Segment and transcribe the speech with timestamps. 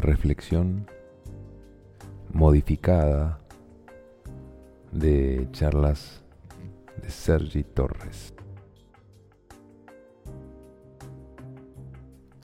[0.00, 0.86] reflexión
[2.32, 3.40] modificada
[4.92, 6.22] de charlas
[7.02, 8.34] de Sergi Torres.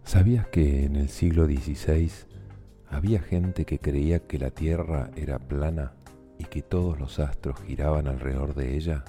[0.03, 2.11] ¿Sabías que en el siglo XVI
[2.89, 5.93] había gente que creía que la Tierra era plana
[6.39, 9.05] y que todos los astros giraban alrededor de ella?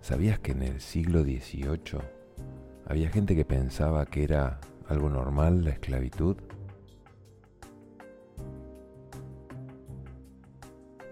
[0.00, 2.23] ¿Sabías que en el siglo XVIII
[2.86, 6.36] había gente que pensaba que era algo normal la esclavitud?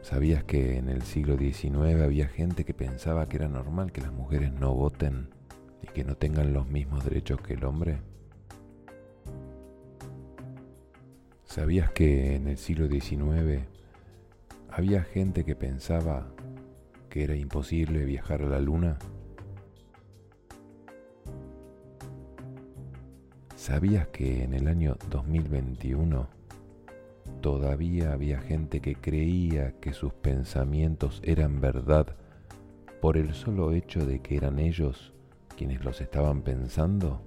[0.03, 4.13] ¿Sabías que en el siglo XIX había gente que pensaba que era normal que las
[4.13, 5.31] mujeres no voten
[5.83, 8.01] y que no tengan los mismos derechos que el hombre?
[11.45, 13.67] ¿Sabías que en el siglo XIX
[14.71, 16.27] había gente que pensaba
[17.09, 18.99] que era imposible viajar a la luna?
[23.63, 26.27] ¿Sabías que en el año 2021
[27.41, 32.17] todavía había gente que creía que sus pensamientos eran verdad
[33.01, 35.13] por el solo hecho de que eran ellos
[35.57, 37.23] quienes los estaban pensando?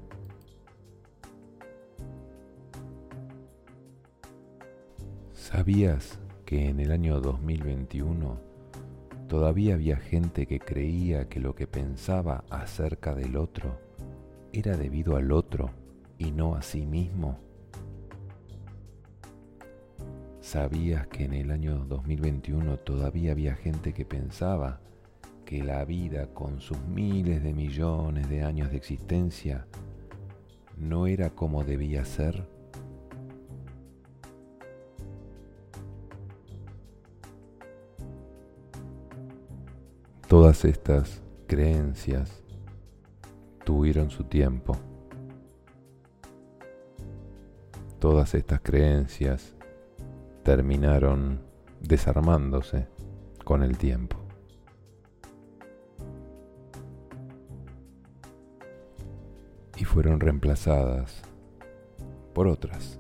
[5.32, 8.38] ¿Sabías que en el año 2021
[9.30, 13.80] todavía había gente que creía que lo que pensaba acerca del otro
[14.52, 15.85] era debido al otro
[16.18, 17.40] y no a sí mismo?
[20.42, 24.80] ¿Sabías que en el año 2021 todavía había gente que pensaba
[25.44, 29.66] que la vida con sus miles de millones de años de existencia
[30.78, 32.48] no era como debía ser?
[40.28, 42.44] Todas estas creencias
[43.64, 44.78] tuvieron su tiempo.
[48.06, 49.56] Todas estas creencias
[50.44, 51.42] terminaron
[51.82, 52.88] desarmándose
[53.44, 54.18] con el tiempo.
[59.76, 61.24] Y fueron reemplazadas
[62.36, 63.00] por otras.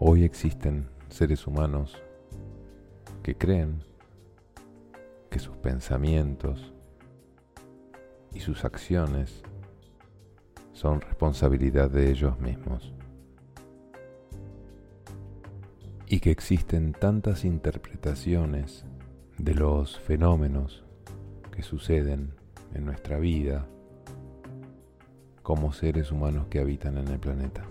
[0.00, 1.96] Hoy existen seres humanos
[3.22, 3.84] que creen
[5.30, 6.74] que sus pensamientos
[8.32, 9.42] y sus acciones
[10.72, 12.92] son responsabilidad de ellos mismos.
[16.06, 18.84] Y que existen tantas interpretaciones
[19.36, 20.84] de los fenómenos
[21.50, 22.34] que suceden
[22.74, 23.66] en nuestra vida
[25.42, 27.64] como seres humanos que habitan en el planeta.